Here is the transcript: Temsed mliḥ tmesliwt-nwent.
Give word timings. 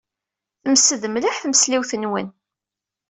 Temsed 0.61 1.03
mliḥ 1.09 1.35
tmesliwt-nwent. 1.37 2.33